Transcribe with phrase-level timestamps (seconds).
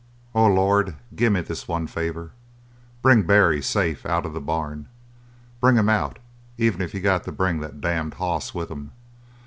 [0.33, 2.31] "O Lord, gimme this one favour.
[3.03, 4.87] Bring Barry safe out of the barn.
[5.59, 6.17] Bring him out
[6.57, 8.93] even if you got to bring the damned hoss with him.